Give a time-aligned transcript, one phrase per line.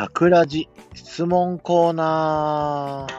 [0.00, 3.14] タクラジ質問コーナー。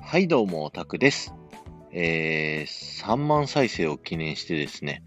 [0.00, 1.34] はい、どうも、タクです。
[1.90, 5.02] えー、3万再生を記念してですね、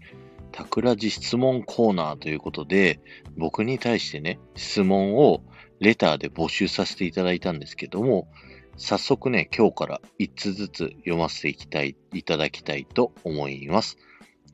[0.50, 3.00] タクラジ質問コーナーということで、
[3.38, 5.42] 僕に対してね、質問を
[5.80, 8.28] レターで募集させていただいたんですけども、
[8.76, 13.96] 早速ね、今日から1つずつ読ませていきたい、いただきたいと思います。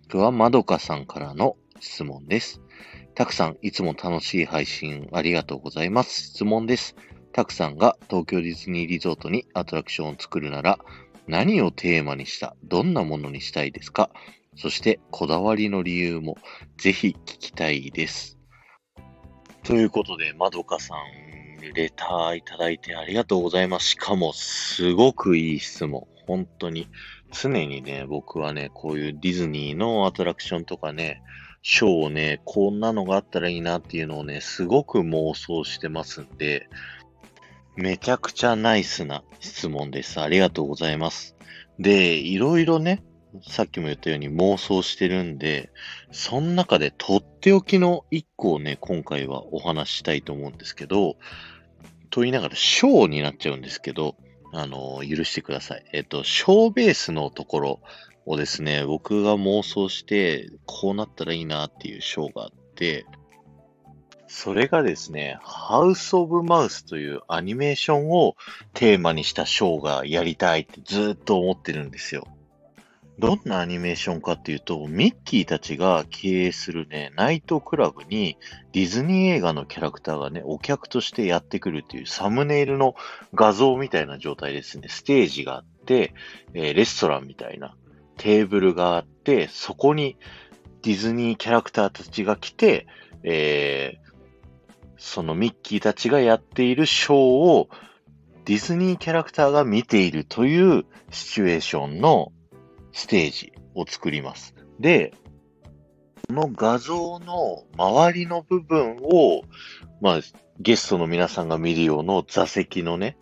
[0.08, 2.60] 今日はまどかさんからの質問です。
[3.18, 6.28] たくさん、いつも楽しい配信ありがとうございます。
[6.28, 6.94] 質問です。
[7.32, 10.78] たくさんが東京ディズニーリゾートにアトラクションを作るなら、
[11.26, 14.10] 何をテーマにした、どんなものにしたいですか？
[14.54, 16.36] そして、こだわりの理由も
[16.76, 18.38] ぜひ聞きたいです。
[19.64, 23.88] ということで、まどかさん、レターいただいてありがとうございます。
[23.88, 26.06] しかも、すごくいい質問。
[26.28, 26.86] 本当に。
[27.32, 31.20] 常にね、僕はね、こういうディズニーのアトラクションとかね、
[31.62, 36.68] ショーをね、こんなのがあったらいいなっていうのをね、すごく妄想してますんで、
[37.76, 40.20] めちゃくちゃナイスな質問です。
[40.20, 41.36] ありがとうございます。
[41.78, 43.04] で、いろいろね、
[43.46, 45.70] さっきも言ったように妄想してるんで、
[46.10, 51.16] その中でとっておきの一個をね、今回はお話ししたいと思うんですけど、
[52.10, 54.16] と言いながらショーになっちゃうんですけど、
[54.52, 55.84] あの、許してください。
[55.92, 57.80] えっと、ショーベースのところ
[58.28, 63.06] をですね、僕が妄想して、こうなったらいいなっていうショーがあって、
[64.26, 68.36] それがですね、ハウス・オブ・マウスというアニメーションを
[68.74, 72.26] テーマにしたショーがやりたいってずっと思ってるんですよ。
[73.18, 78.36] どんなアニメーションかっていうと、ミッキーたちが経営するね、ナイトクラブに
[78.72, 82.94] ディズニー映画のキャラクターがね、お客としてやってくるっていうサムネイルの
[83.32, 84.88] 画像みたいな状態ですね。
[84.88, 86.12] ステージがあって、
[86.52, 87.74] えーレストランみたいな
[88.18, 90.18] テーブルがあって、そこに
[90.82, 92.86] ディズニーキャラクターたちが来て、
[93.22, 94.08] えー
[94.98, 97.68] そのミッキーたちがやっているショーを
[98.44, 102.32] ディズニーキャラクターが見ているというシチュエーションの
[102.92, 104.54] ステージを作ります。
[104.80, 105.14] で、
[106.26, 109.42] この画像の周りの部分を、
[110.00, 110.20] まあ、
[110.58, 113.16] ゲストの皆さんが見るような座席のね、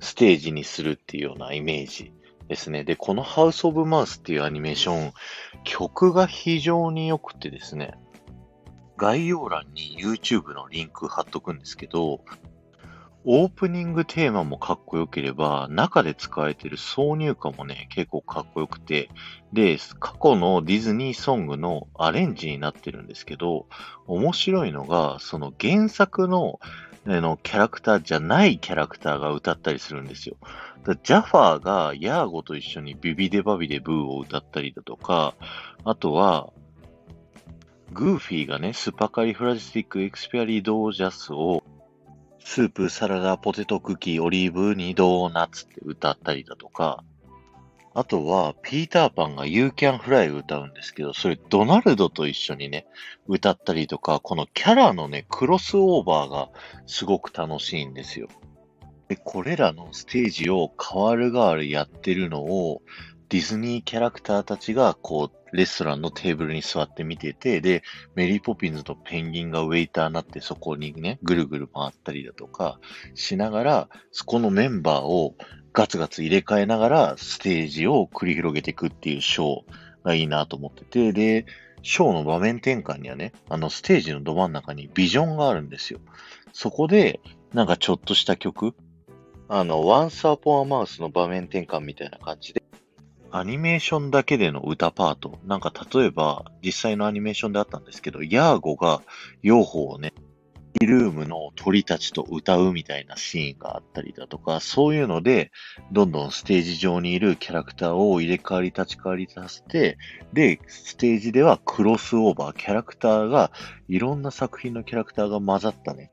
[0.00, 2.12] ステージにするっていうようなイメージ
[2.50, 2.82] ですね。
[2.82, 5.12] で、このハウス・オブ・マウスっていうアニメーション、
[5.62, 7.94] 曲が非常に良くてですね、
[8.96, 12.24] 概要欄に YouTube のリンク貼っとくんですけど、
[13.24, 19.10] オープニングテーマもかっこよければ、中で使われてる挿入歌もね、結構かっこよくて、
[19.52, 23.68] で、過去のディズニーソングのアレンジになってるんですけど、
[24.08, 26.58] 面白いのが、その原作の
[27.18, 30.36] のキャラクターじゃないキャラクターが歌ったりするんですよ。
[31.02, 35.34] ジャファーがヤーゴと一緒にビビデバビデブーを歌ったりだとか、
[35.84, 36.52] あとは、
[37.92, 41.64] グーフィーがね、スパカリフラジスティックエクスペアリードージャスを、
[42.38, 47.02] スープ、サラダ、ポテトクッキー、オリーブ、ニドーナツって歌ったりだとか、
[47.92, 52.86] あとは、ピーターパンが You Can Fly 歌うんですけど、それドナルドと一緒にね、
[53.26, 56.50] 歌ったりとか、このキャラのね、クロスオーバーが
[56.86, 58.28] すごく楽しいんですよ。
[59.08, 62.80] で、これらのステージを変わる変わるやってるのを、
[63.28, 67.82] ディズニーキャラクターたちが、こう、レストランのテーブルに座って見てて、で、
[68.14, 72.78] メリーポピンズとペンギンがウェイターになってそこにね、ぐるぐる回ったりだとか
[73.14, 75.34] しながら、そこのメンバーを
[75.72, 81.46] ガツガツ入れ替えながらステージを繰り広げていくっていうショーがいいなと思ってて、で、
[81.82, 86.00] ショーの場面転換にはね、あのステージのど真ん中にビジョンがあるんですよ。
[86.52, 87.20] そこで、
[87.54, 88.74] なんかちょっとした曲、
[89.48, 92.62] あの、Once Upon a Mouse の場面転換みたいな感じで、
[93.32, 95.38] アニメーションだけでの歌パート。
[95.44, 99.02] なんか例えば、実際のアニメーションであったんですけど、ヤーゴが
[99.42, 100.12] ヨーホをね、
[100.80, 105.50] イルームの鳥たちと歌うみたいなシーンがあったりだとか、そういうので、
[105.90, 109.98] どんどんステージ上にいるキャラクターを入れ替わり立ち替わりさせて、
[110.32, 113.50] で、ステージではクロスオーバー、キャラクターが、
[113.88, 116.12] いろんな作品のキャラクターが混ざったね、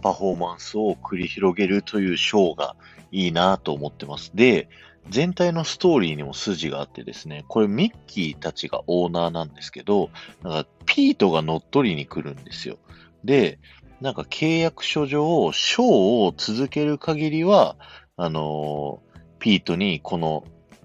[0.00, 2.76] パフォーマンスを繰り広げるというショーが
[3.10, 4.30] いいなと思ってます。
[4.34, 4.68] で、
[5.08, 10.10] 全体のストーリーにも筋があってですね、これミッキーたちがオーナーなんですけど、
[10.42, 12.78] なんかピートが乗っ取りに来るんですよ。
[13.24, 13.58] で、
[14.00, 17.76] なんか契約書上、ショーを続ける限りは、
[18.16, 20.44] あのーピートにこの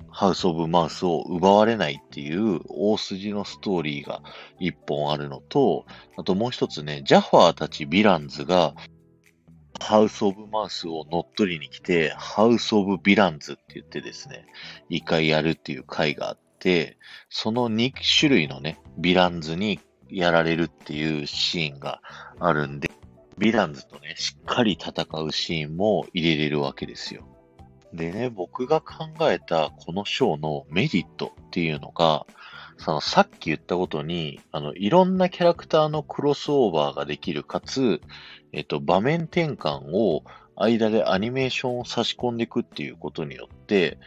[0.09, 4.23] ハウス・オブ・マウスを奪われないっていう大筋のストーリーが
[4.59, 5.85] 一本あるのと、
[6.17, 8.73] あともう一つね、ジャファーたちヴィランズが
[9.79, 14.47] ハウス・オブ・マウスを乗っ取りに来て、ハウス・オブ・ヴィランズって言ってですね、
[14.89, 16.97] 一回やるっていう回があって、
[17.29, 19.79] その2種類のね、ヴィランズに
[20.09, 22.01] やられるっていうシーンが
[22.39, 22.91] あるんで、
[23.37, 27.27] ヴィランズとね、しっかり戦うシーンも入れれるわけですよ。
[27.93, 32.25] でね、僕が考えたこのショーのメリットっていうのが、
[32.77, 38.01] そのさっき言ったことに、あの、いろんなキャラクターのクロスオーバーができる、かつ、
[38.51, 40.23] えっと、場面転換を
[40.55, 43.97] 間でアニメーションを差し込んでいくっていうことによって、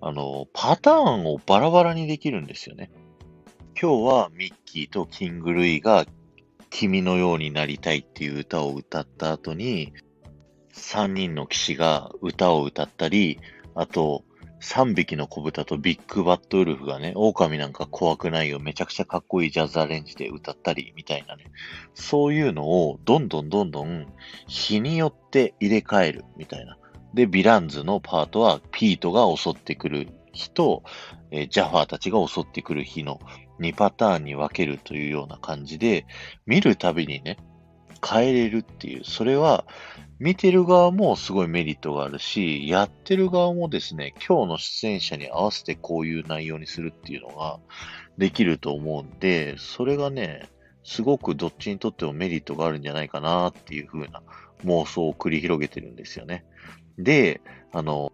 [0.00, 2.90] あの、パターンをバラバラにできるんですよね。
[3.80, 6.06] 今日はミッキーとキング・ルイが
[6.70, 9.92] 君のようになりたいっていう歌を歌った後に、
[10.72, 13.38] 3人の騎士が歌を歌ったり、
[13.74, 14.24] あと、
[14.60, 21.46] 3匹の子豚とビッグバットウルフがね、狼なんか怖くないよ、めちゃくちゃかっこいいジャズアレンジで歌ったり、みたいなね。
[21.94, 24.06] そういうのをどんどんどんどん
[24.46, 26.76] 日によって入れ替える、みたいな。
[27.14, 30.82] で、ヴィランズのパートはピートが襲ってくる日と、
[31.30, 33.20] えー、ジャファーたちが襲ってくる日の
[33.60, 36.06] 2パターンに分けるというような感じで、
[36.46, 37.36] 見るたびにね、
[38.06, 39.64] 変えれるっていう、それは
[40.18, 47.58] 見てる側もすごいメリットがあるし、やってる側もですね、今日の出演者に合わせてこういう内容にするっていうのが
[48.18, 50.48] できると思うんで、それがね、
[50.82, 54.22] すごくどっちにとってもメリットがあるんじゃないかなっていう風な
[54.64, 56.44] 妄想を繰り広げてるんですよね。
[57.02, 57.40] で、
[57.72, 58.12] あの、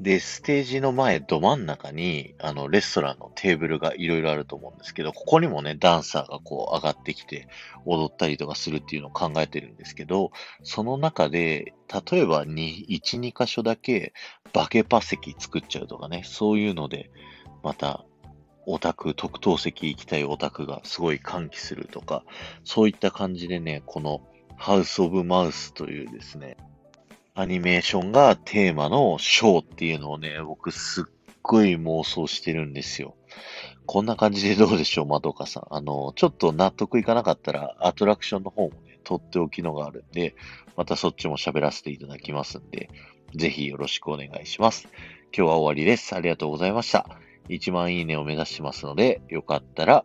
[0.00, 7.48] で、ステージの前、ど真ん中に、あの、レストランのテーブルがいろいろあると思うんですけど、ここにもね、ダンサーがこう上がってきて、
[7.86, 10.32] 踊ったりとかするっていうのを考えてるんですけど、
[10.62, 11.74] その中で、
[12.10, 14.12] 例えばに1、2箇所だけ、
[14.52, 17.10] バケパ席作っちゃうとかね、そういうので、
[17.62, 18.04] また、
[18.66, 22.24] オタク、特等席行きたいオタクがすごい歓喜するとか、
[22.64, 24.22] そういった感じでね、この
[24.56, 26.56] ハウス・オブ・マウスというですね、
[27.36, 31.04] アニメーションがテーマのショーっていうのをね、僕すっ
[31.42, 33.16] ごい妄想してるんですよ。
[33.86, 35.66] こんな感じでどうでしょう、まどかさん。
[35.70, 40.36] あの、ちょっと納得いかなかったら、アトラクションの方もね、とっておきのがあるんで、
[40.76, 42.88] またそっちも喋らせていただきますんで、
[43.34, 44.86] ぜひよろしくお願いします。
[45.36, 46.14] 今日は終わりです。
[46.14, 47.04] ありがとうございました。
[47.48, 50.04] 1万いいねを目指しますので、よかったら、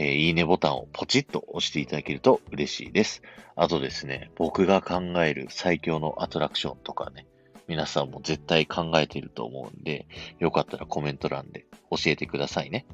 [0.00, 3.20] えー、いいねボタンをポチッと押していただけると嬉しいです。
[3.56, 7.26] あとですね、僕が考える最強のアトラクションとかね、
[7.66, 10.06] 皆さんも絶対考えていると思うんで、
[10.38, 12.86] よかったらコメント欄で教えてくださいね。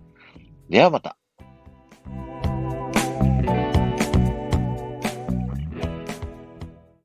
[0.71, 1.19] ではまた。